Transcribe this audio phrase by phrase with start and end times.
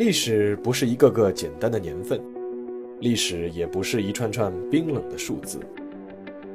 [0.00, 2.18] 历史不是一个个简单的年份，
[3.00, 5.60] 历史也不是一串串冰冷的数字。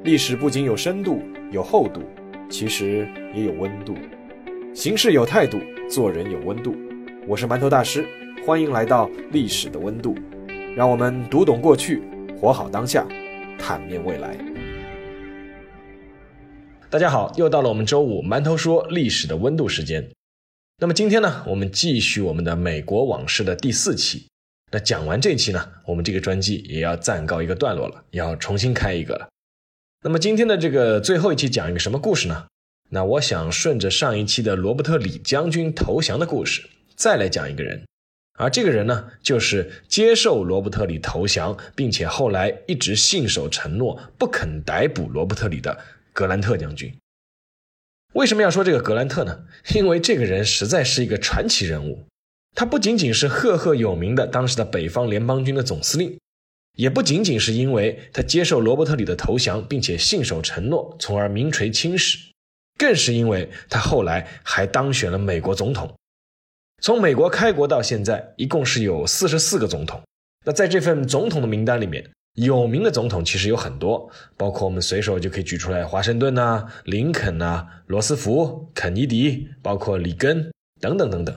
[0.02, 1.22] 历史不仅有深度、
[1.52, 2.00] 有厚度，
[2.50, 3.94] 其实也有温度。
[4.74, 6.74] 行事有态度，做人有温度。
[7.28, 8.04] 我是馒头大师，
[8.44, 10.12] 欢迎来到历史的温度。
[10.74, 12.02] 让我们读懂过去，
[12.36, 13.06] 活好当下，
[13.56, 14.36] 坦面未来。
[16.90, 20.04] 大家好，又到了我们周五馒头说历史的温度时间。
[20.78, 24.26] 那么今天呢，我们继续我们的美国往事的第四期。
[24.70, 29.26] 那讲完这一期呢，我们这个专辑也要暂告一个段落了，要重新开一个了。
[30.04, 32.46] 那么今天的这个最后一期讲一个什么故事呢？
[32.90, 37.86] 那我想顺着上一期的罗伯特李将军投降的故事，再来讲一个人。
[38.38, 45.78] 而这个人呢，就是接受罗伯特李投降，并且后来一直信守承诺，不肯逮捕罗伯特李的。
[46.12, 46.94] 格兰特将军
[48.16, 49.44] 为什么要说这个格兰特呢？
[49.76, 52.06] 因为这个人实在是一个传奇人物。
[52.54, 56.18] 他不仅仅是赫赫有名的当时的北方联邦军的总司令，
[56.76, 62.16] 也不仅仅是因为他接受罗伯特里的投降，并且信守承诺，从而名垂青史，
[62.78, 65.94] 更是因为他后来还当选了美国总统。
[66.80, 70.02] 从美国开国到现在，一共是有四十四个总统。
[70.46, 81.34] 那在这份总统的名单里面，有名的总统其实有很多，包括我们随手就可以举出来，华盛顿呐、林肯呐、罗斯福、肯尼迪，包括里根等等等等。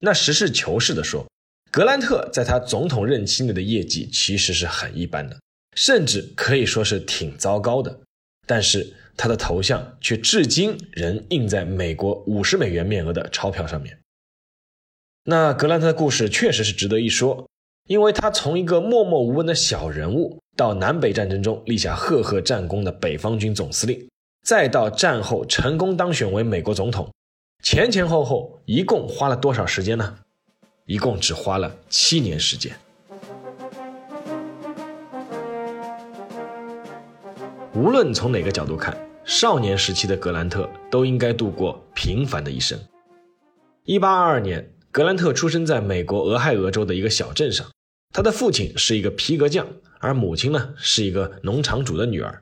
[0.00, 1.26] 那实事求是的说，
[1.72, 5.40] 格兰特在他总统任期内的业绩其实是很一般的，
[5.74, 8.00] 甚至可以说是挺糟糕的。
[8.46, 13.98] 但是他的头像却至今仍印在美国五十美元面额的钞票上面。
[15.24, 17.48] 那格兰特的故事确实是值得一说。
[17.86, 24.08] 因为他从一个默默无闻的小人物，到南北战争中立下赫赫战功的北方军总司令，
[24.42, 27.08] 再到战后成功当选为美国总统，
[27.62, 30.18] 前前后后一共花了多少时间呢？
[30.86, 32.74] 一共只花了七年时间。
[37.72, 42.76] 无论从哪个角度看，少年时期的格兰特都应该度过平凡的一生。
[43.84, 47.64] 一八二二年，格兰特出生在美国俄亥俄州的一个小镇上。
[48.16, 49.66] 他的父亲是一个皮革匠，
[49.98, 52.40] 而母亲呢是一个农场主的女儿。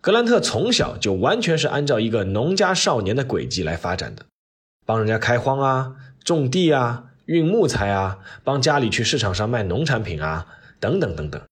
[0.00, 4.24] 格兰特从小就完全是按照一个农家少年的轨迹来发展的，
[4.86, 10.46] 帮人家开荒啊、种地啊、运木材啊，帮家里去市场上卖农产品啊，
[10.78, 11.42] 等等等等。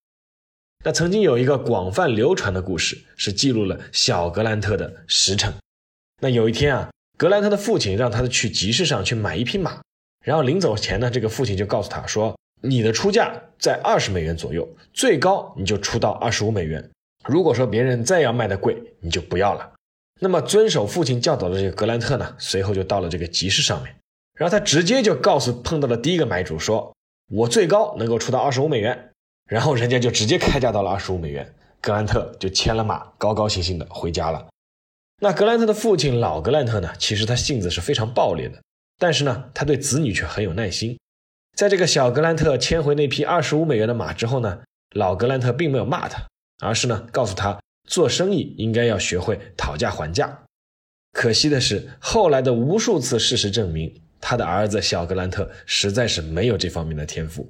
[0.84, 5.53] 那曾经有一个广泛流传的故事，是记录了小格兰特的实诚。
[6.21, 9.83] 那有一天啊，格兰特的父亲让他去集市上去买一匹马，
[10.25, 12.33] 然后临走前呢，这个父亲就告诉他说。
[12.64, 16.91] 你的出价在二十美元左右，最高你就出到二十五美元。
[17.28, 19.72] 如果说别人再要卖的贵，你就不要了。
[20.20, 23.94] 那么遵守父亲教导的这个格兰特呢，随后就到了这个集市上面，
[24.38, 26.94] 然后他直接就告诉碰到了第一个买主说
[27.30, 29.10] ：“我最高能够出到二十五美元。”
[29.47, 34.47] 然后人家就直接开价到了二十五美元，格兰特就牵了马，高高兴兴的回家了。
[35.20, 38.62] 那格兰特的父亲老格兰特呢，其实他性子是非常暴烈的，
[38.98, 40.98] 但是呢，他对子女却很有耐心。
[41.54, 44.59] 在这个小格兰特牵回那匹二十五美元的马之后呢，
[44.94, 46.26] 老格兰特并没有骂他，
[46.59, 50.42] 而是呢告诉他做生意应该要学会讨价还价。
[51.12, 57.48] 可惜的是，后来的无数次事实证明，他的儿子小格兰特实在是没有这方面的天赋。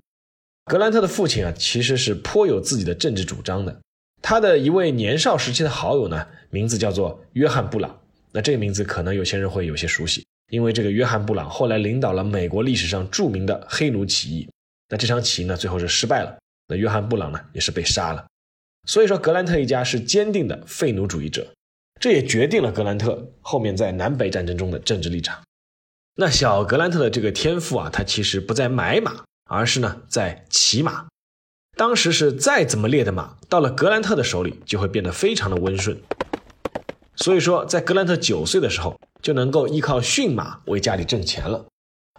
[0.66, 3.80] 格兰特的父亲啊，其实是颇有自己的政治主张的。
[4.20, 8.00] 他的一位年少时期的好友呢，名字叫做约翰布朗。
[8.32, 10.26] 那这个名字可能有些人会有些熟悉。
[10.50, 14.48] 因为这个约翰·布朗后来领导了美国历史上著名的黑奴起义，
[14.88, 16.38] 那这场起义呢最后是失败了，
[16.68, 18.24] 那约翰·布朗呢也是被杀了。
[18.86, 21.52] 所以说格兰特一家是坚定的废奴主义者，
[21.98, 25.42] 这也决定了格兰特后面在南北战争中的政治立场。
[26.16, 31.06] 那小格兰特的这个天赋啊，他其实不在买马，而是呢在骑马。
[31.76, 35.98] 当时是再怎么烈的马，到了格兰特的手里就会变得非常的温顺。
[37.16, 38.96] 所以说，在格兰特九岁的时候。
[39.24, 41.66] 就能够依靠驯马为家里挣钱了，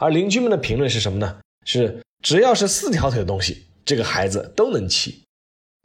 [0.01, 1.37] 而邻居们的评论是什么呢？
[1.63, 5.21] 是只要是四条腿的东西，这个孩子都能骑。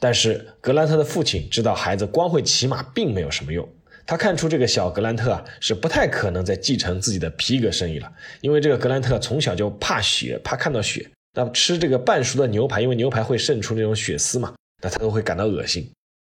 [0.01, 3.69] 但是格兰特的父亲知道孩子光会骑马并没有什么用，
[4.07, 15.87] 他看出这个小格兰特啊是不太可能再继承自己的皮革生意了，因为这个格兰特从小就怕血，怕看到血，那吃这个半熟的牛排，因为牛排会渗出那种血丝嘛，那他都会感到恶心。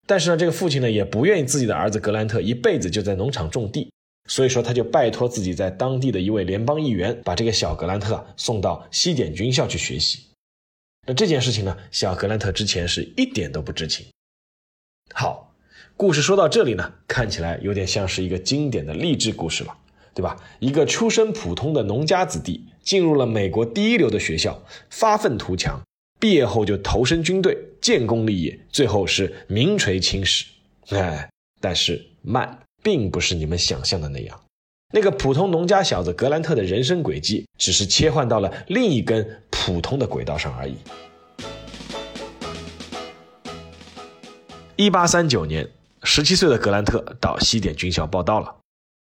[0.06, 3.90] 但是呢，这个父亲呢也不愿意自己的儿子格兰特一辈子就在农场种地。
[4.28, 10.20] 所以说，他就拜托自己在当地的一位联邦议员，把这个小格兰特送到西点军校去学习。
[11.06, 14.06] 那这件事情呢，小格兰特之前是一点都不知情。
[15.14, 15.54] 好，
[15.98, 19.78] 故事说到这里呢，看起来有点像是一个经典的励志故事了。
[20.16, 20.38] 对吧？
[20.60, 25.82] 一个出身普通的农家子弟，进入了美国第一流的学校，发愤图强，
[26.20, 30.46] 毕业后就投身军队，建功立业，最后是名垂青史。
[30.90, 31.28] 哎，
[31.60, 34.40] 但是慢，并不是你们想象的那样。
[34.94, 40.76] 那个普通农家小子格兰特的人生轨迹，只是切换到了另一根普通的轨道上而已。
[44.76, 45.70] 一八三九年，
[46.04, 48.58] 十七岁的格兰特到西点军校报到了。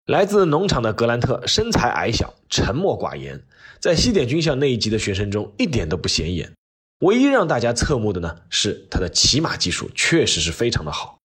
[0.05, 3.43] 来自农场的格兰特身材矮小，沉默寡言，
[3.79, 6.51] 在西点军校那一级的学生中一点都不显眼。
[7.01, 11.18] 唯一让大家侧目的呢，是他的骑马技术确实是非常的好。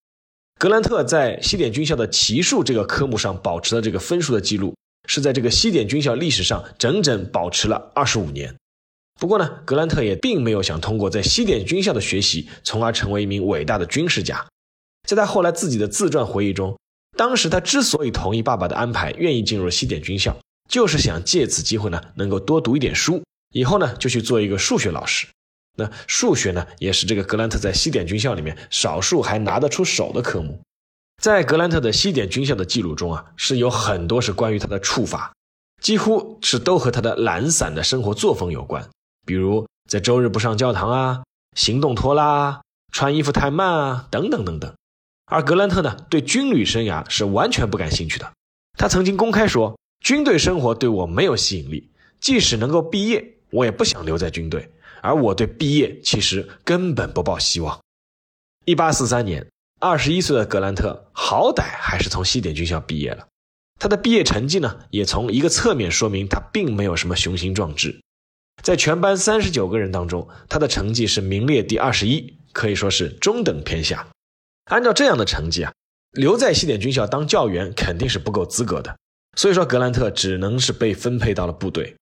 [0.57, 4.73] 格兰特在西点军校的骑术这个科目上保持的这个分数的记录，
[5.07, 8.55] 是在这个西点军校历史上整整保持了二十五年。
[9.19, 14.45] 不过呢，格兰特也并没有想通过在西点军校的学习，从而成为一名伟大的军事家。
[15.07, 16.77] 在他后来自己的自传回忆中。
[17.17, 20.37] 当时他之所以同意爸爸的安排，愿意进入西点军校，
[20.69, 23.23] 就是想借此机会呢，能够多读一点书，
[23.53, 25.25] 以后呢就去做一个数学老师。
[25.75, 30.61] 那数学呢，也是这个格兰特在西点军校里面少数还拿得出手的科目。
[31.21, 35.33] 在格兰特的西点军校的记录中啊，是有很多是关于他的处罚，
[35.81, 38.89] 几乎是都和他的懒散的生活作风有关，
[39.25, 41.23] 比如在周日不上教堂啊，
[41.55, 42.61] 行动拖拉，
[42.91, 44.73] 穿衣服太慢啊，等等等等。
[45.25, 48.31] 而格兰特呢，对军旅生涯是完全不感兴趣的。
[48.77, 51.89] 他曾经公开说：“军队生活对我没有吸引力，
[52.19, 54.69] 即使能够毕业，我也不想留在军队。
[55.01, 57.79] 而我对毕业其实根本不抱希望。
[58.65, 59.47] ”1843 年
[59.79, 63.27] ，21岁的格兰特好歹还是从西点军校毕业了。
[63.79, 67.99] 他的毕业成绩呢，也从一个侧面说明他并没有什么雄心壮志。
[68.63, 74.07] 在全班39个人当中，他的成绩是名列第二十一，可以说是中等偏下。
[74.71, 75.73] 按照这样的成绩啊，
[76.11, 78.97] 留在西点军校当教员肯定是不够资格的。
[79.37, 81.93] 所以说，格兰特只能是被分配到了部队。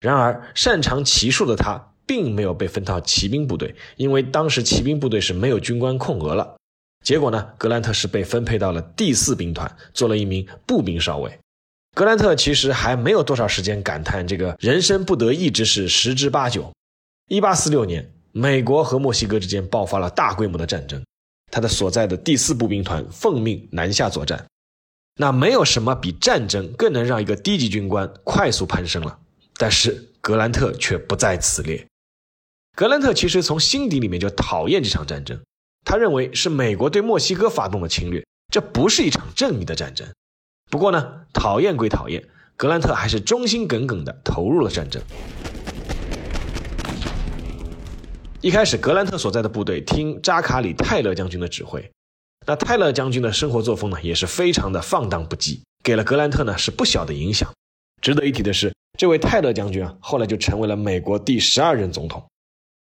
[0.00, 6.56] 然而，擅长骑术的他并没有被分到骑兵部队，因为当时骑兵部队是没有军官空额了。
[7.04, 11.38] 结果呢，格兰特是被分配到了第四兵团，做了一名步兵少尉。
[11.94, 16.70] 格兰特其实还没有多少时间感叹这个人生不得意之事十之八九。
[17.28, 21.02] 一八四六年，美国和墨西哥之间爆发了大规模的战争。
[21.50, 24.46] 他的所在的第四步兵团奉命南下作战，
[25.16, 29.18] 那没有什么比战争更能让一个低级军官快速攀升了。
[29.56, 31.84] 但是格兰特却不在此列。
[32.76, 35.38] 格兰特其实从心底里面就讨厌这场战争，
[35.84, 40.06] 他认为是美国对墨西哥发动的侵略，这不是一场正义的战争。
[40.70, 42.24] 不过呢，讨厌归讨厌，
[42.56, 45.02] 格兰特还是忠心耿耿地投入了战争。
[48.40, 51.90] 一开始，格兰特所在的部队听扎卡里·泰勒将军的指挥。
[52.46, 57.52] 那泰勒将军的生活作风呢，也是非常的放荡不羁，给了格兰特呢是不小的影响。
[58.00, 62.24] 值得一提的是，这位泰勒将军啊，后来就成为了美国第十二任总统。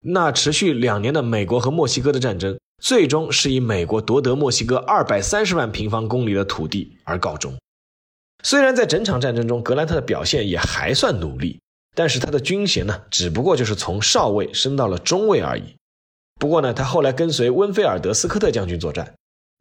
[0.08, 7.56] 那持续两年的美国和墨西哥的战争，最终是以美国夺得墨西哥二百三十万平方公里的土地而告终。
[8.44, 11.60] 虽然在整场战争中，格兰特的表现也还算努力。
[11.98, 15.64] 但是他的军衔呢，只不过就是从少尉升到了中尉而已。
[16.38, 19.14] 不过呢，他后来跟随温菲尔德斯科特将军作战。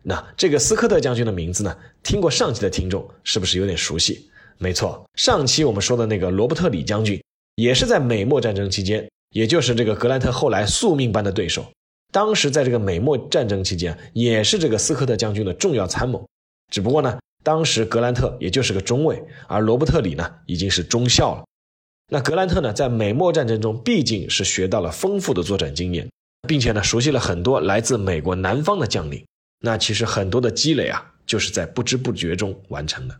[0.03, 4.29] 那这个斯科特将军的名字呢，听过上期的听众是不是有点熟悉？
[4.59, 7.23] 没错，上期我们说的那个罗伯特李将军，
[7.55, 11.67] 也是在美墨战争期间，也就是这个格兰特后来宿命般的对手。
[12.13, 16.25] 当时在这个美墨战争期间，也是这个斯科特将军的重要参谋。
[16.73, 21.45] 只不过呢，当时格兰特也就是个中尉，而罗伯特里呢，已经是中校了。
[22.13, 26.09] 那格兰特呢，在美墨战争中毕竟是学到了丰富的作战经验，
[26.47, 29.27] 并且呢，熟悉了很多来自美国南方的将领。
[29.61, 33.19] 那其实很多的积累啊，就是在不知不觉中完成的。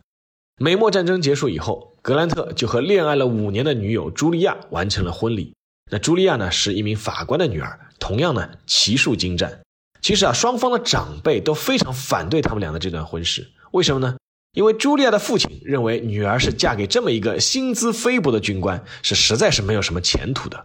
[0.57, 5.53] 美墨战争结束以后，格兰特就和恋爱了五年的女友茱莉亚完成了婚礼。
[5.91, 9.61] 那茱莉亚呢，是一名法官的女儿，同样呢，骑术精湛。
[10.01, 14.17] 其实啊，双方的长辈都非常反对他们俩的这段婚事，为什么呢？
[14.53, 20.57] 因为茱莉亚的父亲认为女儿是嫁给这么一个薪资菲薄的军官，是实在是没有什么前途的；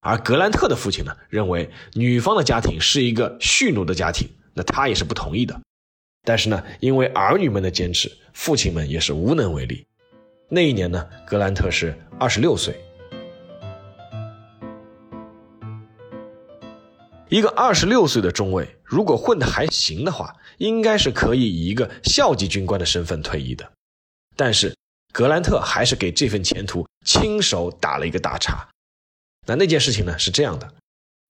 [0.00, 5.60] 而格兰特的父亲呢，认为女方的家庭是一个蓄奴的家庭，那他也是不同意的。
[6.22, 9.86] 但是呢，因为儿女们的坚持，父亲们也是无能为力。
[10.48, 12.74] 那一年呢，格兰特是二十六岁。
[17.34, 23.68] 一个二十六岁的中尉，如果混得还行的话，应该是可以以一个校级军官的身份退役的。
[24.36, 24.72] 但是
[25.12, 28.68] 格兰特还是给这份前途亲手打了一个大叉。
[29.48, 30.74] 那那件事情呢是这样的：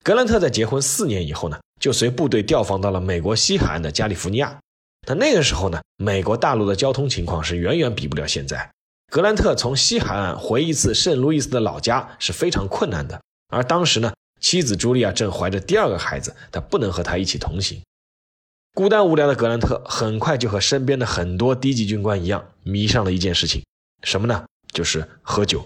[0.03, 4.61] 格兰特在结婚四年以后呢，就随部队调防到了美国西海岸的加利福尼亚。
[5.09, 8.71] 那那个时候呢，美国大陆的交通情况是远远比不了现在。
[9.11, 13.19] 格兰特从西海岸回一次圣路易斯的老家是非常困难的。
[13.49, 14.13] 而当时呢，
[14.45, 17.81] 妻子茱莉亚正怀着第二个孩子，他不能和他一起同行。
[18.75, 23.65] 孤单无聊的格兰特很快就和身边的很多低级军官一样，迷上了一件事情，
[24.03, 24.45] 什么呢？
[24.71, 25.65] 就是喝酒。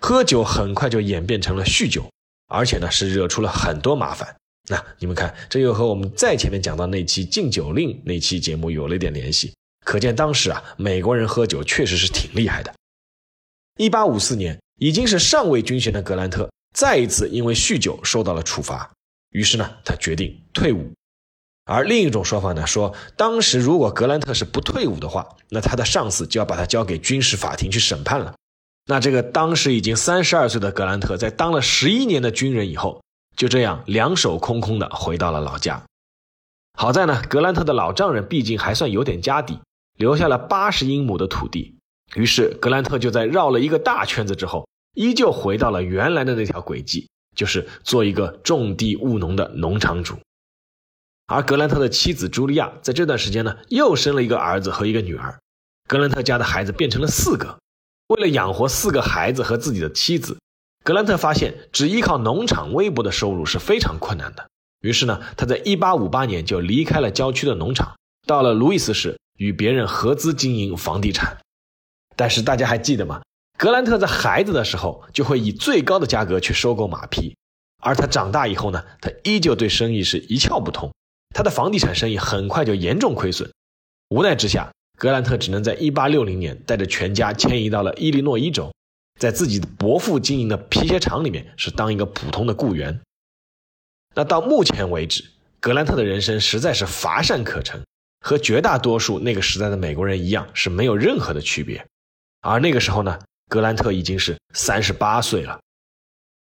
[0.00, 2.04] 喝酒很快就演变成了酗酒，
[2.48, 4.36] 而且呢是惹出了很多麻烦。
[4.68, 9.54] 那你们看，这又和我们在前面讲到那期禁酒令那期节目有了一点联系。
[9.86, 12.74] 可见当时啊，美国人喝酒确实是挺厉害的。
[13.78, 18.90] 一八五四年，已经是上尉军衔的格兰特再一次因为酗酒受到了处罚，
[19.30, 20.92] 于是呢，他决定退伍。
[21.64, 28.34] 而另一种说法呢，说当时如果格兰特是不退伍的话，那他的上司就要把他交给军事法庭去审判了。
[28.86, 33.02] 那这个当时已经三十二岁的格兰特，在当了十一年的军人以后，
[33.36, 35.84] 就这样两手空空的回到了老家。
[36.78, 39.60] 好在呢，格兰特的老丈人毕竟还算有点家底。
[39.96, 41.76] 留下了八十英亩的土地，
[42.14, 50.18] 于是格兰特就在绕了一个大圈子之后，依旧回到了原来的那条轨迹，就是做一个种地务农的农场主。
[51.26, 55.38] 而格兰特的妻子茱莉亚在这段时间呢，又生了一个儿子和一个女儿，
[55.86, 57.58] 格兰特家的孩子变成了四个。
[58.08, 60.38] 为了养活四个孩子和自己的妻子，
[60.84, 64.48] 格兰特发现只依靠农场微薄的收入是非常困难的。
[64.80, 69.18] 于是呢，他在一八五八年就离开了郊区的农场，到了路易斯市。
[69.40, 71.38] 与别人合资经营房地产，
[72.14, 73.22] 但是大家还记得吗？
[73.60, 77.36] 格兰特在孩子的时候就会以最高的价格去收购马匹，
[77.82, 80.90] 而他长大以后呢，他依旧对生意是一窍不通，
[81.34, 83.52] 他的房地产生意很快就严重亏损。
[84.08, 88.72] 无奈之下，格兰特只能在1860年带着全家迁移到了伊利诺伊州，
[89.20, 92.98] 在自己的伯父经营的皮鞋厂里面是当一个普通的雇员。
[94.14, 95.22] 那到目前为止，
[95.60, 97.82] 格兰特的人生实在是乏善可陈。
[98.22, 101.86] 和绝大多数那个时代的美国人一样，是没有任何的区别。
[102.40, 103.18] 而那个时候呢，
[103.50, 105.58] 格兰特已经是三十八岁了。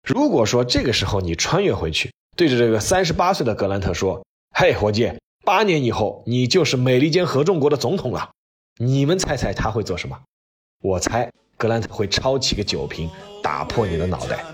[0.08, 5.12] 如果说这个时候你穿越回去，对着这个三十八岁的格兰特说：“嘿，伙计，
[5.44, 8.32] 八年以后你就是美利坚合众国的总统了。”
[8.80, 10.18] 你们猜猜他会做什么？
[10.82, 13.10] 我猜格兰特会抄起个酒瓶，
[13.44, 14.46] 打破你的脑袋。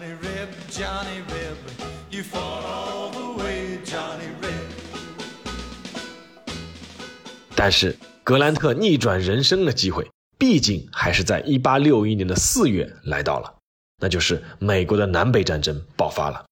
[7.55, 13.53] 但是格兰特逆转人生的机会，毕竟还是在1861年的四月来到了，
[14.01, 16.45] 那就是美国的南北战争爆发了。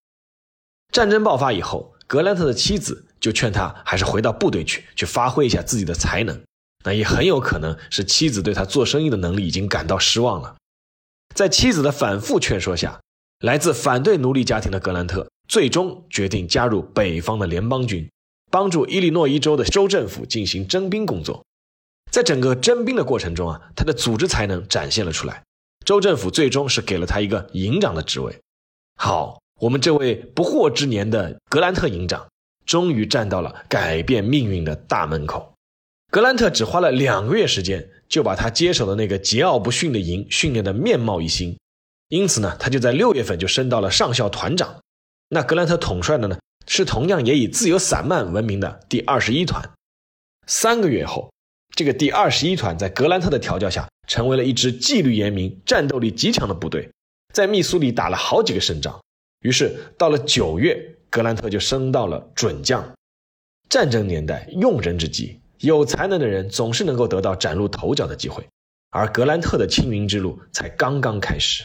[0.91, 6.39] 战争爆发以后，格兰特的妻子就劝他还是回到部队去，去发挥一下自己的才能。
[6.83, 10.55] 那也很有可能是妻子对他做生意的能力已经感到失望了。
[11.33, 12.99] 在妻子的反复劝说下，
[13.39, 18.09] 来自反对奴隶家庭的格兰特最终决定加入北方的联邦军。
[18.49, 21.43] 帮助伊利诺伊州的州政府进行征兵工作，
[22.17, 25.43] 在整个征兵的过程中啊，他的组织才能展现了出来。
[25.85, 28.35] 州政府最终是给了他一个营长的职位。
[28.95, 32.27] 好，我们这位不惑之年的格兰特营长，
[32.65, 35.53] 终于站到了改变命运的大门口。
[36.11, 41.55] 格兰特只花了两个月时间，就把他接手的那个桀骜不驯的营训练的面貌一新，
[42.07, 44.81] 因此呢，他就在六月份就升到了上校团长。
[45.29, 46.39] 那格兰特统帅的呢？
[46.65, 49.69] 是同样也以自由散漫闻名的第二十一团。
[50.47, 51.31] 三个月后，
[51.77, 56.89] 这个第二十一团在格兰特的调教下，成为了一支纪律严明、战斗力极强的部队，
[57.35, 58.99] 在密苏里打了好几个胜仗。
[59.41, 60.75] 于是到了九月，
[61.11, 62.83] 格兰特就升到了准将。
[63.69, 68.43] 战争年代用人之际，有才能的人总是能够得到崭露头角的机会，
[68.89, 71.63] 而格兰特的青云之路才刚刚开始。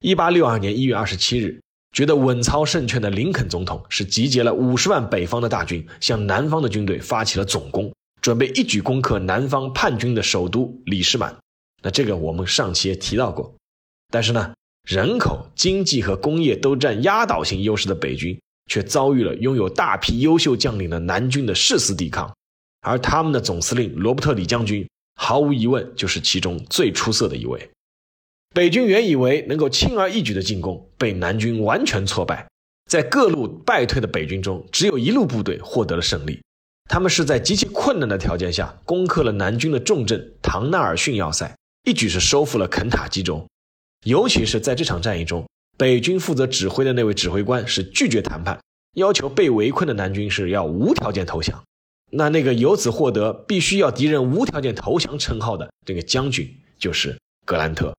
[0.00, 1.58] 一八六二年一月二十七日。
[1.92, 11.36] 觉得稳操胜券的林肯总统是集结了五十万北方的大军，向南方的军队发起了总攻，准备一举攻克南方叛军的首都李士满。
[11.82, 13.54] 那这个我们上期也提到过。
[14.12, 14.52] 但是呢，
[14.88, 22.34] 人口、经济和工业都占压倒性优势的北军，却遭遇了拥有大批优秀将领的南军的誓死抵抗，
[22.80, 27.70] 而他们的总司令罗伯特李将军，毫无疑问就是其中最出色的一位。
[28.52, 32.48] 北军原以为能够轻而易举的进攻，被南军完全挫败。
[32.90, 36.40] 在各路败退的北军中，只有一路部队获得了胜利。
[36.90, 43.46] 他们是在极其困难的条件下攻克了南军的重镇唐纳尔逊要塞，一举是收复了肯塔基州。
[44.04, 48.58] 尤其是在这场战役中，北军负责指挥的那位指挥官是拒绝谈判，
[48.96, 51.62] 要求被围困的南军是要无条件投降。
[52.10, 57.16] 那那个由此获得必须要敌人无条件投降称号的这个将军，就是
[57.46, 57.94] 格兰特。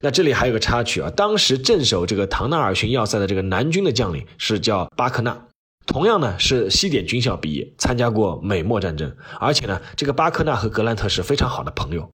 [0.00, 5.46] 那这里还有个插曲啊，当时镇守这个唐纳尔逊要塞的这个南军的将领是叫巴克纳，
[5.86, 12.10] 同样呢是西点军校毕业，参加过美墨战争，而且呢这个巴克纳和格兰特是非常好的朋友。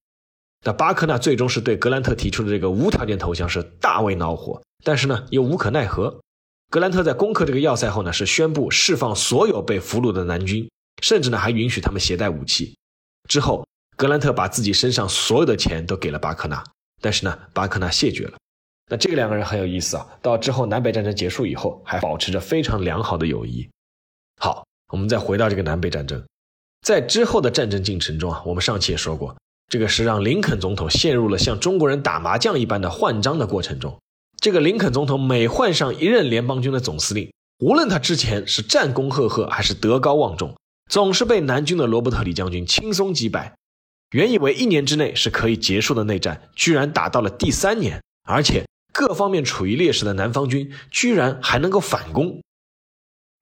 [0.64, 6.20] 那巴克纳最终是对格兰特提出的这个无条件投降是大为恼火，但是呢又无可奈何。
[6.68, 10.70] 格兰特在攻克这个要塞后呢，是宣布释放所有被俘虏的南军，
[11.02, 12.76] 甚至呢还允许他们携带武器。
[13.28, 16.62] 之后，格兰特把自己身上所有的钱都给了巴克纳，
[17.00, 18.34] 但是呢，巴克纳谢绝了。
[18.90, 23.70] 那这个两个人很有意思啊，到之后南北战争结束以后，还保持着非常良好的友谊。
[24.40, 26.20] 好，我们再回到这个南北战争，
[26.82, 29.37] 在之后的战争进程中啊，我们上期也说过，
[29.68, 33.97] 这个是让林肯总统陷入了像中国人打麻将一般的换章的过程中。
[34.40, 40.56] 这个林肯总统每换上一任联邦军的总司令，无论他之前是战功赫赫还是德高望重，
[40.90, 43.54] 总是被南军的罗伯特李将军轻松击败。
[44.11, 48.64] 原以为一年之内是可以结束的内战，居然打到了第三年，而且
[49.00, 52.42] 各方面处于劣势的南方军居然还能够反攻。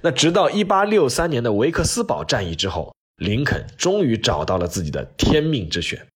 [0.05, 6.07] 那直到一八六三年的维克斯堡战役之后，林肯终于找到了自己的天命之选。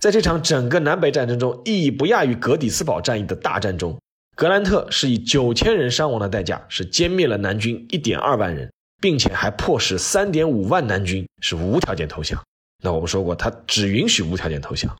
[0.00, 3.96] 在这场整个南北战争中意义不亚于格底斯堡战役的大战中，
[4.34, 12.42] 格兰特是以九千人伤亡的代价，是歼灭了南军一点二万人，并且还迫使三点五万南军是无条件投降。
[12.82, 14.92] 那我们说过，他只允许无条件投降。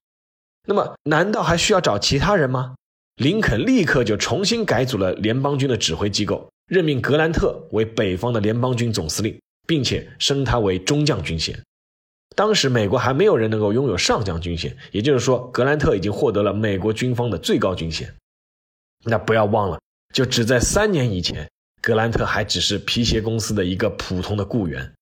[0.65, 2.77] 那么，难道还需要找其他人吗？
[3.23, 11.57] 林肯立刻就重新改组了联邦军的指挥机构，任命格兰特为北方的联邦军总司令，并且升他为中将军衔。
[12.35, 18.12] 当时美国还没有人能够拥有上将军衔，也就是说，格兰特已经获得了美国军方的最高军衔。
[19.05, 19.79] 那不要忘了，
[20.12, 21.49] 就只在三年以前，
[21.81, 24.93] 格兰特还只是皮鞋公司的一个普通的雇员。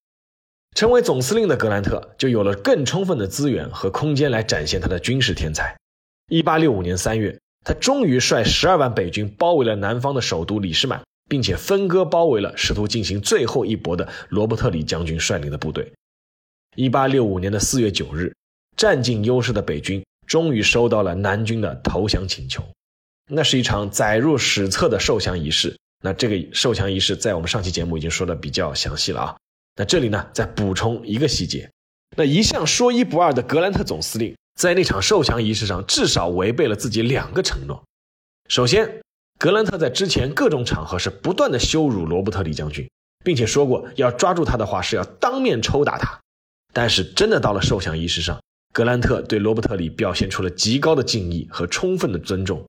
[0.77, 5.75] 成为总司令的格兰特就有了更充分的资源和空间来展现他的军事天才。
[6.29, 15.93] 一八六五年三月，他终于率十二万北军包围了南方的首都李士满，并且分割包围了试图进行最后一搏的罗伯特李将军率领的部队。
[16.77, 18.35] 一八六五年的四月九日，
[18.77, 22.65] 占尽优势的北军终于收到了南军的投降请求。
[23.29, 25.77] 那是一场载入史册的受降仪式。
[26.03, 29.37] 那这个受降仪式在我们上期节目已经说的比较详细了啊。
[29.77, 31.71] 那这里呢，再补充一个细节：
[32.17, 37.83] 那一向说一不二的格兰特总司令，在那场受降仪式上至少违背了自己两个承诺。
[38.47, 39.01] 首先，
[39.39, 42.87] 格兰特在之前各种场合是不断的羞辱罗伯特李将军，
[43.25, 46.21] 并且说过要抓住他的话是要当面抽打他。
[46.75, 48.39] 但是，真的到了受降仪式上，
[48.71, 52.63] 格兰特对罗伯特里表现出了极高的敬意和充分的尊重。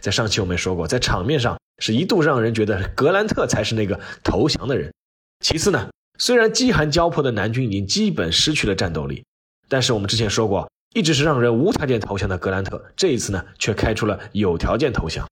[0.00, 4.92] 在上期我们说过，在场面上是一度让人觉得格兰特才是那个投降的人。
[5.40, 9.24] 其次呢，虽然饥寒交迫的南军已经基本失去了战斗力，
[9.68, 15.26] 但是我们之前说过，一直是让人无条件投降的格兰特，这一次呢却开出了有条件投降。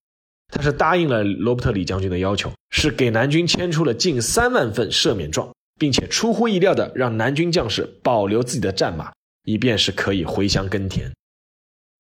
[0.53, 5.51] 他是答应了罗伯特李将军的要求，是给南军签出了近三万份赦免状。
[5.81, 9.11] 并且出乎意料的让南军将士保留自己的战马，
[9.45, 11.11] 以便是可以回乡耕田。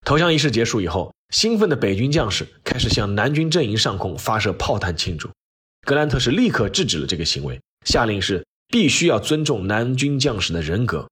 [0.05, 5.31] 投降仪式结束以后，兴奋的北军将士开始向南军阵营上空发射炮弹庆祝。
[5.87, 11.09] 格兰特是立刻制止了这个行为，下令是必须要尊重南军将士的人格。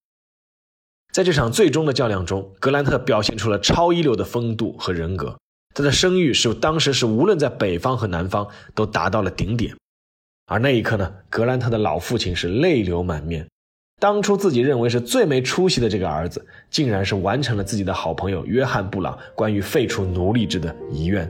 [1.11, 5.39] 在这场最终的较量中，格兰特表现出了超一流的风度和人格，
[5.75, 9.75] 他的声誉是当时是无论在北方和南方都达到了顶点。
[10.47, 13.47] 而那一刻呢，格兰特的老父亲是泪流满面。
[14.01, 21.29] 当初自己认为是最没出息的这个儿子，竟然是完成了自己的好朋友约翰·布朗关于废除奴隶制的遗愿。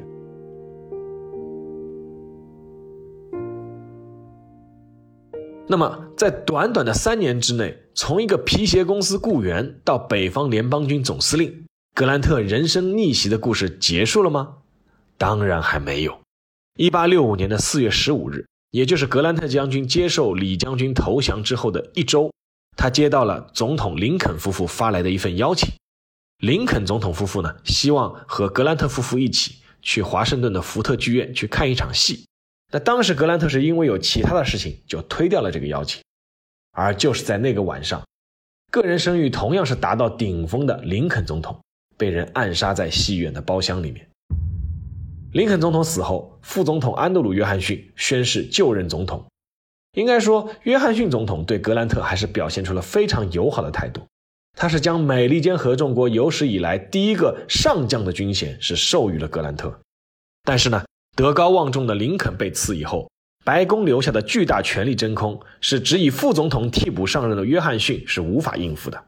[5.66, 11.64] 那么，在短短的三年之内，从一个皮鞋公司雇员到北方联邦军总司令，
[11.96, 14.58] 格兰特人生逆袭的故事结束了吗？
[15.16, 16.16] 当然还没有。
[16.76, 18.46] 一八六五年的四月十五日。
[18.70, 22.32] 也就是格兰特将军接受李将军投降之后的一周，
[22.76, 25.68] 他接到了总统林肯夫妇发来的一份邀请。
[26.38, 32.26] 林肯总统夫妇呢，希望和格兰特夫妇一起去华盛顿的福特剧院去看一场戏。
[32.70, 36.00] 那当时格兰特是因为有其他的事情，就推掉了这个邀请。
[36.78, 38.06] 而就是在那个晚上，
[38.70, 41.58] 个人声誉同样是达到顶峰的林肯总统，
[41.96, 44.08] 被人暗杀在戏院的包厢里面。
[45.32, 49.26] 林肯总统死后，副总统安德鲁·约翰逊宣誓就任总统。
[49.96, 54.02] 应该说，约翰逊总统对格兰特还是表现出了非常友好的态度。
[54.56, 59.80] 他是将美利坚合众国有史以来第一个上将的军衔是授予了格兰特。
[60.44, 60.84] 但是呢，
[61.16, 63.10] 德高望重的林肯被刺以后，
[63.48, 69.02] 白宫留下的巨大权力真空是只以副总统替补上任的约翰逊是无法应付的。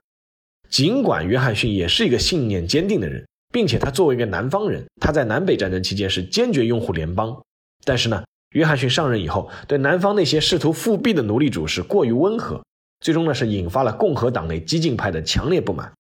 [0.71, 3.27] 尽管约翰逊也是一个信念坚定的人。
[3.53, 7.43] 并且他作为一个南方人，他在南北战争期间是坚决拥护联邦。
[7.85, 8.23] 但是呢，
[8.55, 12.65] 约翰逊上任以后，对南方那些试图复辟的奴隶主是过于温和，
[13.01, 15.93] 最终呢是引发了共和党内激进派的强烈不满。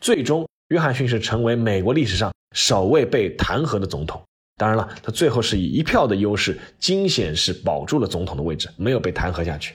[0.00, 4.22] 最终，约翰逊是成为美国历史上首位被弹劾的总统。
[4.58, 9.74] 当然了，他最后是以一票的优势，惊险是保住了总统的位置，没有被弹劾下去。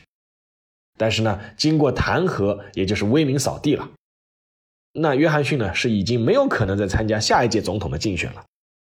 [0.97, 3.89] 但是呢，经过弹劾，也就是威名扫地了。
[4.91, 8.43] 那约翰逊呢，是已经没有可能再参加下一届总统的竞选了。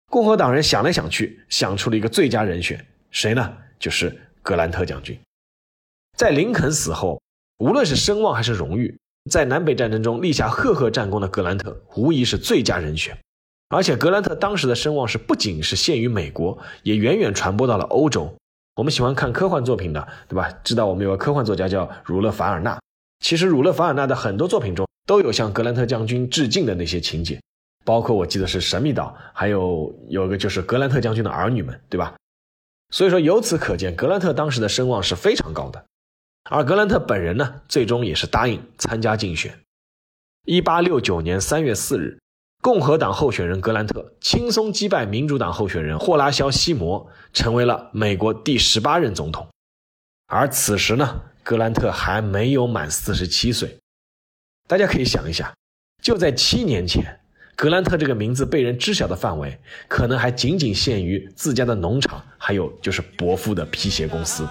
[0.09, 3.53] 共和党人想来想去，想出了一个最佳人选，谁呢？
[3.79, 5.19] 就是格兰特将军。
[6.17, 7.21] 在林肯死后，
[7.59, 8.97] 无论是声望还是荣誉，
[9.31, 13.19] 在南北战争中立下赫赫战功的格兰特，无疑是最佳人选。
[13.71, 18.35] 而且格兰特当时的声望是不仅是限于美国，也远远传播到了欧洲。
[18.75, 20.51] 我们喜欢看科幻作品的，对吧？
[20.65, 22.79] 知道我们有个科幻作家叫儒勒·凡尔纳。
[23.21, 27.41] 其实儒勒·凡尔纳的很多作品中都有向格兰特将军致敬的那些情节，
[27.85, 32.17] 包括我记得是《神秘岛》，还有有个就是格兰特将军的儿女们，对吧？
[32.93, 35.85] 所以说由此可见，格兰特当时的声望是非常高的。
[36.51, 39.57] 而格兰特本人呢，最终也是答应参加竞选。
[40.45, 42.19] 一八六九年三月四日。
[42.63, 49.49] 共和党候选人格兰特轻松击败民主党候选人霍拉肖西摩，成为了美国第十八任总统。
[50.27, 53.79] 而此时呢，格兰特还没有满四十七岁。
[54.69, 55.55] 大家可以想一下，
[56.03, 57.19] 就在七年前，
[57.57, 64.47] 格兰特这个名字被人知晓的范围，可能还仅仅限于自家的农场，还有就是伯父的皮鞋公司。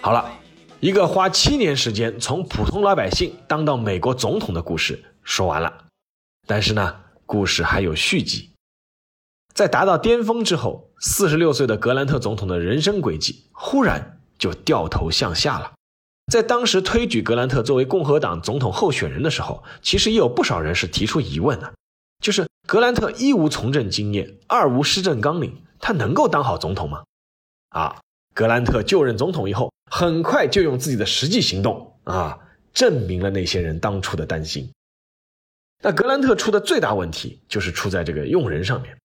[0.00, 0.45] 好了。
[0.86, 5.86] 一个花七年时间从普通老百姓当到美国总统的故事说完了，
[6.46, 8.52] 但是呢，故事还有续集。
[9.52, 15.72] 在达到巅峰之后，四十六岁的格兰特总统的人生轨迹忽然就掉头向下了。
[16.32, 21.74] 在当时推举格兰特作为共和党总统候选人的时候，其实也有不少人是提出疑问的，
[22.22, 27.02] 就是格兰特一无从政经验，二无施政纲领，他能够当好总统吗？
[27.70, 27.96] 啊，
[28.36, 29.72] 格兰特就任总统以后。
[29.88, 32.40] 很快就用自己的实际行动啊，
[32.74, 34.72] 证明了那些人当初的担心。
[35.80, 38.98] 那格兰特出的最大问题就是出在这个用人上面，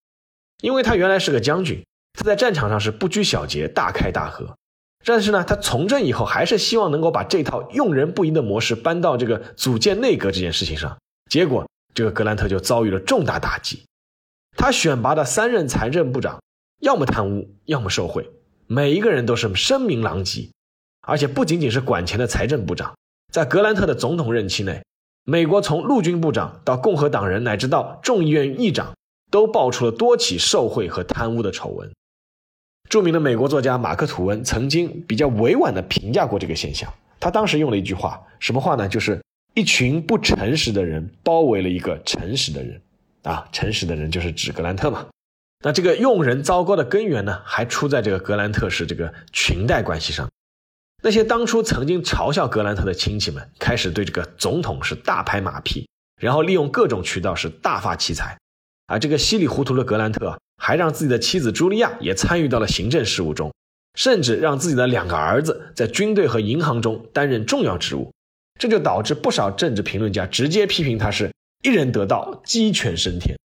[0.64, 4.58] 因为他原来是个将军，他在战场上是不拘小节、大开大合。
[5.06, 10.98] 但是呢，他从政以后还是希望能够把这套用人不疑的模式搬到这个组建内阁这件事情上。
[11.30, 13.84] 结果，这个格兰特就遭遇了重大打击。
[14.58, 16.42] 他选拔的三任财政部长，
[16.80, 18.28] 要么贪污，要么受贿，
[18.74, 20.50] 每一个人都是声名狼藉。
[21.06, 22.96] 而且不仅仅是管钱的财政部长，
[23.34, 24.82] 在格兰特的总统任期内，
[25.26, 28.94] 美国从陆军部长到共和党人，乃至到众议院议长，
[29.30, 31.92] 都爆出了多起受贿和贪污的丑闻。
[32.88, 36.90] 著名的美国作家马克·吐温曾经比较委婉地评价过这个现象。
[37.20, 38.88] 他当时用了一句话，什么话呢？
[38.88, 39.22] 就是
[39.54, 42.82] 一群不诚实的人包围了一个诚实的人。
[43.24, 45.06] 啊，诚实的人就是指格兰特嘛。
[45.64, 50.30] 那这个用人糟糕的根源呢，还出在这个格兰特是这个裙带关系上。
[51.04, 55.88] 那些当初曾经嘲笑格兰特的亲戚们，开始对这个总统是大拍马屁，
[56.20, 58.38] 然后利用各种渠道是大发奇财。
[58.88, 63.54] 而这个稀里糊涂的格兰特，还让自己的妻子茱莉亚也参与到了行政事务中，
[63.96, 68.12] 甚至让自己的两个儿子在军队和银行中担任重要职务。
[68.60, 71.32] 这就导致不少政治评论家直接批评他是
[71.64, 73.38] 一人得道，鸡犬升天。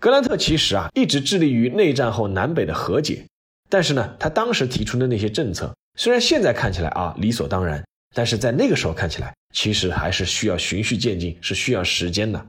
[0.00, 3.26] 格兰特其实啊，一直致力于内战后南北的和解，
[3.68, 5.76] 但是呢，他当时提出的那些政策。
[5.98, 7.84] 虽然现在看起来啊理所当然，
[8.14, 12.42] 但是在那个时候看起来，其实还是需要循序渐进，是需要时间的。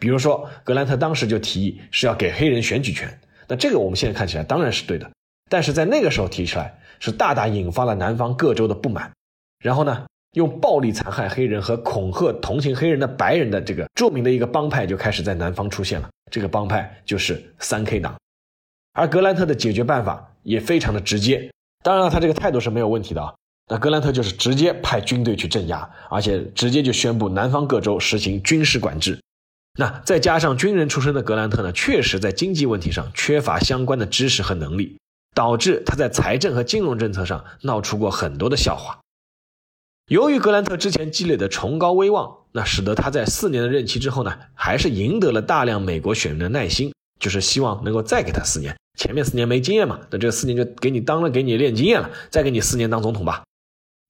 [0.00, 5.10] 比如说，格兰特当时就提议是要给黑人选举权，那这个我们现在看起来当然是对的，
[5.50, 9.10] 但是在那个时候提出来，是大大引发了南方各州的不满。
[9.58, 18.16] 然后呢，用暴力残害黑人和恐吓同情黑人的白人的这个著名的一个帮派就开始在南方出现了，这个帮派就是三 K 党。
[18.92, 21.48] 而格兰特的解决办法也非常的直接。
[21.84, 23.32] 当然了，他这个态度是没有问题的啊。
[23.70, 29.20] 那格兰特就是直接派军队去镇压，而且直接就宣布南方各州实行军事管制。
[29.78, 34.98] 那再加上军人出身的格兰特呢，确实在经济问题上缺乏相关的知识和能力，
[35.36, 38.98] 导致他在财政和金融政策上闹出过很多的笑话。
[40.08, 48.76] 由于格兰特之前积累的崇高威望，那使得他在四年的任期之后呢，还是赢得了大量美国选民的耐心，就是希望能够再给他四年。
[48.98, 53.44] 前面四年没经验嘛，那这四年就给你当了，给你练经验了，再给你四年当总统吧。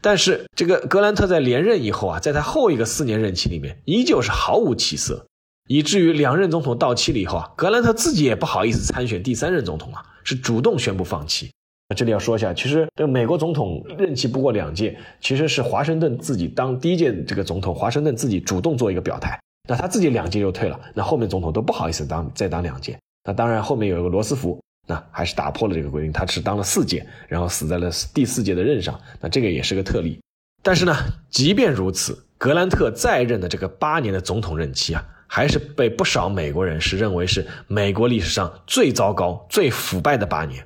[0.02, 5.24] 但是这个格兰特在连任以后啊，在他后一个四年任期里面，依旧是毫无起色，
[5.68, 11.52] 以至于两任总统到期了以后啊，格兰特自己也不好意思参选第三任总统啊，是主动宣布放弃。
[11.94, 22.98] 这里要说一下，其实这个美国总统任期不过两届，其实是华盛顿自己当第一届这个总统，华盛顿自己主动做一个表态，那他自己两届就退了，那后面总统都不好意思当再当两届。
[23.24, 24.60] 那当然后面有一个罗斯福。
[24.86, 29.00] 那还是打破了这个规定，他只当了四届，然后死在了第四届的任上。
[29.18, 30.20] 那这个也是个特例。
[30.62, 30.94] 但是呢，
[31.30, 40.62] 即便如此，格兰特在任的这个八年的总统任期啊，还是被不少美国人是认为是美国历史上最糟糕、最腐败的八年。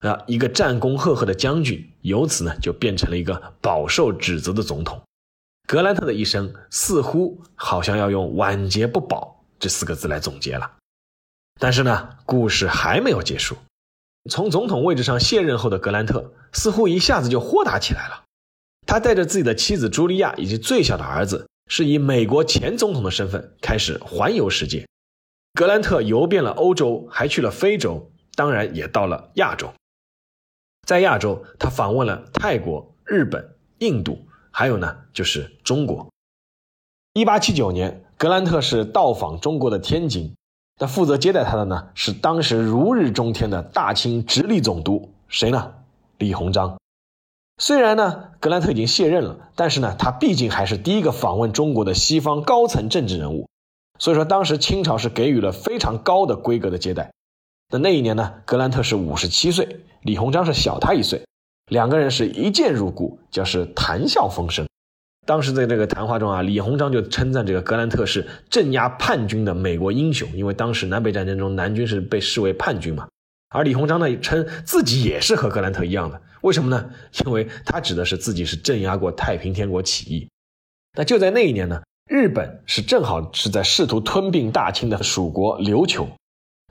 [0.00, 5.02] 啊，一个战功赫赫的将军，由此呢就变成了一个饱受指责的总统。
[5.66, 10.70] 格兰特的一生似乎好像要用“晚节不保”这四个字来总结了。
[11.60, 13.56] 但是呢，故事还没有结束。
[14.30, 18.22] 从总统位置上卸任后的格兰特，似乎一下子就豁达起来了。
[18.86, 24.86] 他带着自己的妻子茱莉亚以及最小的儿子，是以美国前总统的身份开始环游世界。
[25.54, 29.72] 格兰特游遍了欧洲，还去了非洲，当然也到了亚洲。
[30.88, 34.20] 在亚洲，他访问了泰国、日本、印度，
[34.50, 36.08] 还有呢就是中国。
[37.12, 40.34] 一八七九年，格兰特是到访中国的天津，
[40.80, 45.74] 那负责接待他的呢是当时如日中天的大清直隶总督，谁呢？
[46.16, 46.78] 李鸿章。
[47.58, 53.46] 虽然呢，格兰特已经卸任了，但是呢，他毕竟还是第一个访问中国的西方高层政治人物，
[53.98, 57.12] 所以说当时清朝是给予了非常高的规格的接待。
[57.70, 61.26] 那那一年呢，格兰特是五十七岁，李鸿章是小他一岁，
[61.70, 64.66] 两个人是一见如故，就是谈笑风生。
[65.26, 73.06] 当时在这个谈话中啊，李鸿章就称赞这个格兰特是镇压叛军的美国英雄，因为当时南北战争中南军是被视为叛军嘛。
[73.50, 76.90] 而李鸿章呢，称自己也是和格兰特一样的，为什么呢？
[77.26, 80.30] 因为他指的是自己是镇压过太平天国起义。
[80.96, 86.08] 那就在那一年呢，日本是正好是在试图吞并大清的属国琉球，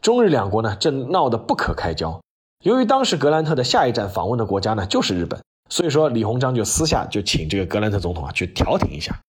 [0.01, 2.21] 中日两国呢正闹得不可开交。
[2.63, 9.19] 由于当时格兰特的下一站访问的国家呢就是日本，所以说李鸿章就私下就请这个格兰特总统啊去调停一下。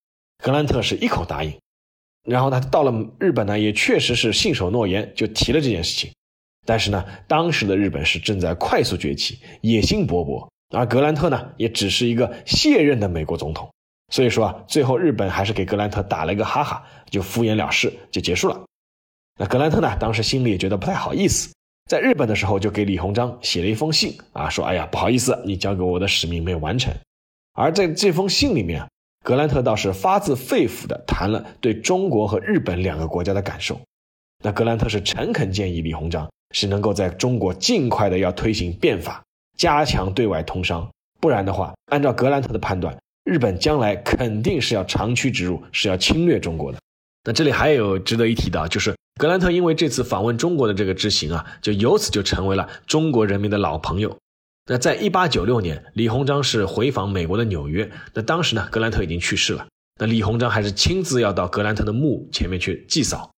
[0.43, 1.59] 格兰特是一口答应，
[2.23, 6.11] 然后呢到了日本呢也确实是信守诺言，就提了这件事情。
[6.65, 13.71] 但是呢，当时的日本是正在快速崛起，野心勃勃，而格兰特呢，也只是一个卸任的美国总统，
[14.13, 18.61] 所以说啊，最后日本还是给格兰特打了一个哈哈，就敷衍了事，就结束了。
[19.39, 21.53] 那格兰特呢，当时心里也觉得不太好意思，
[21.89, 26.93] 在日本的时候就给李鸿章写了一封信啊，说哎呀，不好意思，你交给我的使命没有完成。
[27.53, 28.85] 而在这封信里面，
[29.23, 33.79] 格兰特倒是发自肺腑的谈了对中国和日本两个国家的感受。
[34.43, 36.29] 那格兰特是诚恳建议李鸿章。
[36.51, 39.23] 是能够在中国尽快的要推行变法，
[39.55, 40.89] 加强对外通商，
[41.21, 46.79] 不然的话，按照格兰特的判断，日本将来肯定是要长驱直入，是要侵略中国的。
[47.29, 54.17] 那这里还有值得一提的，就是格兰特因为这次访问中国的这个之行啊，就由此就成为了中国人民的老朋友。
[54.65, 59.67] 那在一八九六年，李鸿章是回访美国的纽约，那当时呢，格兰特已经去世了，
[59.99, 63.29] 那李鸿章还是亲自要到格兰特的墓前面去祭扫。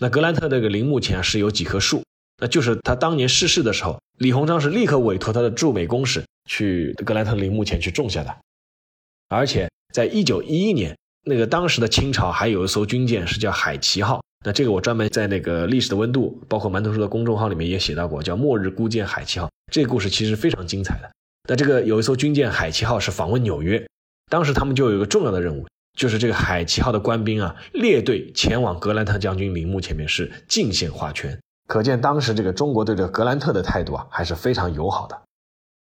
[0.00, 2.02] 那格兰特这个陵墓前是有几棵树。
[2.38, 8.36] 那就是他当年逝世的时候，李鸿章是立刻委托他的驻美公使去格兰特陵墓前去种下的。
[9.28, 14.22] 而且在一九一一年，那个当时的清朝还有一艘军舰是叫海奇号。
[14.44, 19.50] 那这个我专门在那个历史的温度，包括馒头叔的公众号里面也写到过，叫末日孤舰海奇号。
[19.72, 21.10] 这个故事其实非常精彩的。
[21.48, 23.84] 那这个有一艘军舰海奇号是访问纽约，
[24.30, 25.66] 当时他们就有一个重要的任务，
[25.98, 31.36] 就是这个海奇号的官兵啊列队前往格兰特将军陵墓前面是进献花圈。
[31.66, 35.20] 可见当时这个中国对这格兰特的态度啊，还是非常友好的。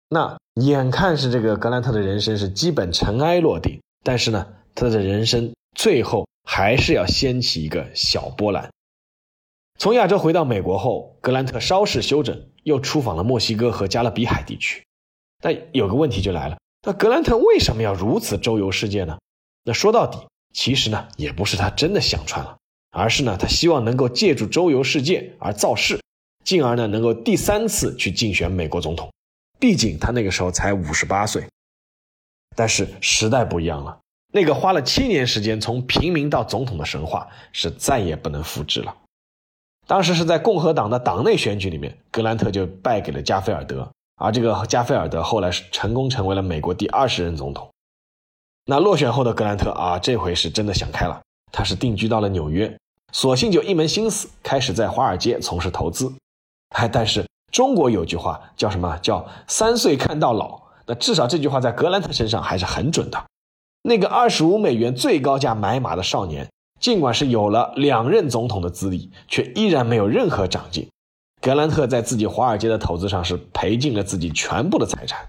[0.09, 4.47] 那眼看是这个格兰特的人生是基本尘埃落定，但是呢，
[4.81, 8.71] 他的人生最后还是要掀起一个小波澜。
[9.77, 14.85] 从亚洲回到美国后，格兰特稍事休整，又出访了墨西哥和加勒比海地区。
[15.43, 19.19] 但有个问题就来了，那格兰特为什么要如此周游世界呢？
[19.65, 22.57] 那说到底，其实呢，也不是他真的想穿了。
[22.91, 26.01] 而是呢，他希望能够借助周游世界而造势，
[26.45, 29.13] 进而呢能够第三次去竞选美国总统。
[29.59, 31.45] 毕竟他那个时候才五十八岁。
[32.55, 34.01] 但是时代不一样了，
[34.33, 38.95] 那个花了七年时间从平民到总统的神话是再也不能复制了。
[39.87, 47.71] 当时是在共和党的党内选举里面，格兰特就败给了加菲尔德，而这个加菲尔德后来是成功成为了美国第二十任总统。
[48.67, 51.19] 那落选后的格兰特啊，这回是真的想开了。
[51.51, 52.77] 他是定居到了纽约，
[53.15, 56.13] 索性就一门心思开始在华尔街从事投资。
[56.77, 58.99] 哎，但是中国有句话叫什么？
[58.99, 60.61] 叫三岁看到老。
[60.85, 63.25] 那至少这句话在格兰特身上还是很准的。
[63.83, 66.49] 那个二十五美元最高价买马的少年，
[66.81, 70.89] 尽管是有了两任总统的资历，却依然没有任何长进。
[71.41, 75.29] 格兰特在自己华尔街的投资上是赔尽了自己全部的财产。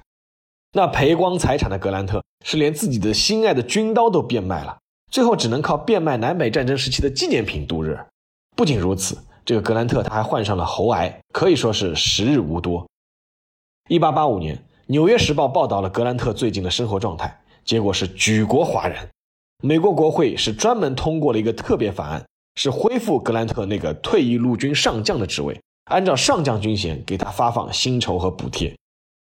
[0.73, 4.77] 那赔光财产的格兰特，是连自己的心爱的军刀都变卖了。
[5.12, 7.99] 最后只能靠变卖南北战争时期的纪念品度日。
[8.55, 12.85] 不仅如此，这个格兰特他还患上了喉癌，可以说是时日无多。
[13.88, 14.55] 一八八五年，
[14.88, 19.08] 《纽约时报》报道了格兰特最近的生活状态，结果是举国哗然。
[19.62, 28.75] 美国国会是专门通过了一个特别法案，是恢复格兰特那个退役陆军上将的职位，按照上将军衔给他发放薪酬和补贴。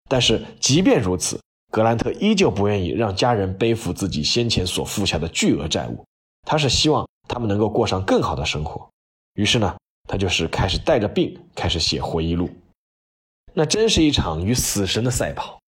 [0.10, 1.40] 但是即便如此，
[1.72, 6.04] 格兰特依旧不愿意让家人背负自己先前所负下的巨额债务，
[6.46, 8.90] 他是希望他们能够过上更好的生活。
[9.36, 9.74] 于是呢，
[10.10, 12.50] 他就是开始带着病开始写回忆录。
[13.54, 15.63] 那真是一场与死神的赛跑。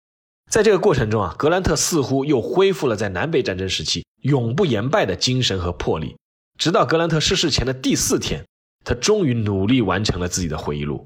[0.52, 6.16] 在这个过程中啊，格兰特似乎又恢复了在南北战争时期永不言败的精神和魄力。
[6.58, 8.46] 直到格兰特逝世前的第四天，
[8.86, 11.06] 他终于努力完成了自己的回忆录。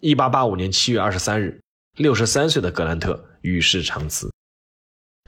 [0.00, 1.60] 一八八五年七月二十三日，
[1.96, 4.30] 六十三岁的格兰特与世长辞。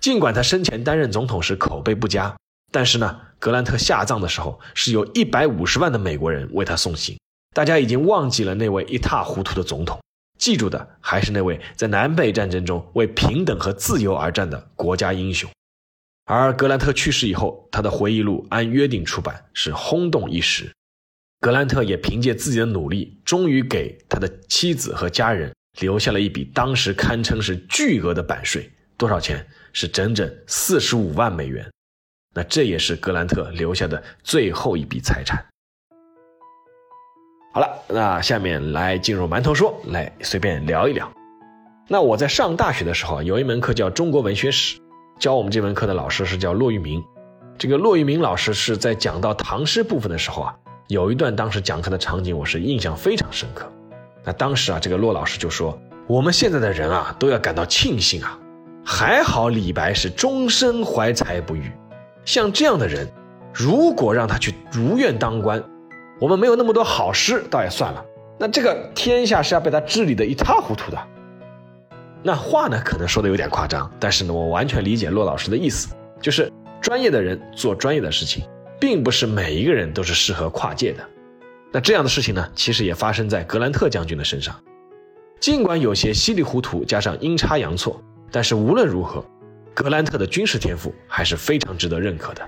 [0.01, 2.37] 尽管他生前担任总统时口碑不佳，
[2.71, 7.19] 但是呢，格兰特下葬的时候是有一百五十万的美国人为他送行。
[7.55, 9.99] 大家已经忘记了那位一塌糊涂的总统。
[10.41, 15.49] 记住的还是那位在南北战争中为平等和自由而战的国家英雄。
[16.25, 20.73] 而格兰特去世以后，他的回忆录按约定出版，是轰动一时。
[21.41, 29.47] 格兰特也凭借自己的努力，终于给他的妻子和家人留下了一笔当时堪称是巨额的版税，多少钱？
[29.73, 31.71] 是整整四十五万美元。
[32.35, 35.45] 那这也是格兰特留下的最后一笔财产。
[37.53, 41.11] 好了，那下面来进入馒头说，来随便聊一聊。
[41.89, 44.79] 那我在上大学的时候，有一门课叫中国文学史，
[45.19, 47.03] 教我们这门课的老师是叫骆玉明。
[47.59, 50.55] 这个骆玉明老师是在讲到唐诗部分的时候啊，
[50.87, 53.69] 有一段当时讲课的场景，我是印象非常深刻。
[54.23, 58.39] 那当时啊，这个骆老师就说：“我们现在的人啊，都要感到庆幸啊，
[58.85, 61.73] 还好李白是终身怀才不遇。
[62.25, 63.09] 像这样的人，
[63.53, 65.61] 如果让他去如愿当官。”
[66.21, 68.05] 我们没有那么多好诗，倒也算了。
[68.39, 70.99] 那这个天下是要被他治理的一塌糊涂的。
[72.23, 75.89] 那话呢，可能说的有点夸张，但是呢，我完全理解骆老师的意思，
[76.21, 76.53] 就是
[76.83, 78.45] 专业的人做专业的事情，
[78.79, 81.03] 并不是每一个人都是适合跨界的。
[81.73, 84.55] 那这样的事情呢，其实也发生在格兰特将军的身上。
[85.41, 87.99] 尽管有些稀里糊涂，加上阴差阳错，
[88.31, 89.25] 但是无论如何，
[89.73, 92.47] 格兰特的军事天赋还是非常值得认可的。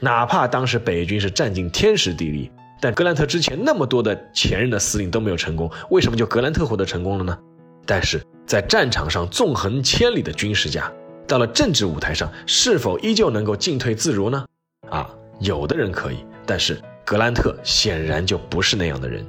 [0.00, 2.50] 哪怕当时北军是占尽天时地利。
[2.82, 7.38] 但格兰特之前那么多的前任的司令都没有成功，为什么就格兰特获得成功了呢？
[7.86, 10.92] 但是在战场上纵横千里的军事家，
[11.28, 14.44] 到了政治舞台上是否依旧能够进退自如呢？
[14.90, 19.24] 啊，有的人可以，但是格兰特显然就不是那样的人。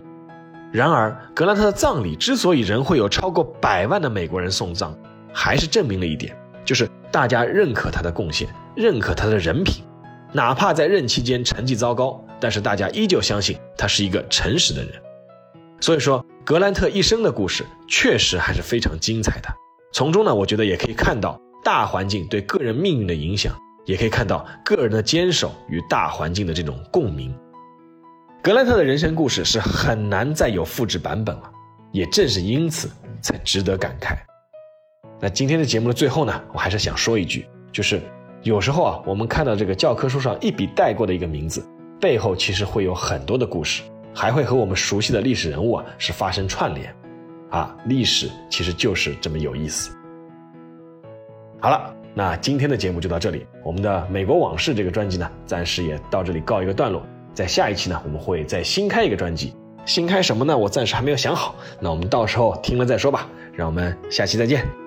[0.71, 4.97] 然而，格兰特的葬礼之所以仍会有超过百万的美国人送葬，
[5.31, 6.35] 还是证明了一点，
[6.65, 9.83] 就是大家认可他的贡献，认可他的人品。
[10.33, 14.91] 哪怕在任期间成绩糟糕，但是大家依旧相信他是一个诚实的人。
[15.79, 19.49] 所以说，格兰特一生的故事确实还是非常精彩的。
[19.91, 27.31] 从中呢，我觉得也可以看到大环境对个人命运的影响，也可以看到个人的坚守与大环境的这种共鸣。
[28.41, 31.51] 格兰特的人生故事是很难再有复制版本了，
[31.91, 32.89] 也正是因此
[33.21, 34.17] 才值得感慨。
[35.21, 38.01] 那今天的节目的最后呢，我还是想说一句，就是。
[38.43, 41.65] 有时候啊，我们看到这个教科书上一笔带过的一个名字，
[41.99, 43.81] 背后其实会有很多的故事，
[44.13, 46.93] 还会和我们熟悉的历史人物啊是发生串联，
[47.49, 49.95] 啊，历史其实就是这么有意思。
[51.61, 57.01] 好了，那今天的节目就到这里，我们的美国往事这个专辑呢，暂时也到这里告一个段落。
[57.33, 60.57] 在下一期呢，我们会再新开一个专辑，新开什么呢？
[60.57, 63.25] 我暂时还没有想好，那我们到时候听了再说吧。
[63.53, 64.82] 让我们下期再见。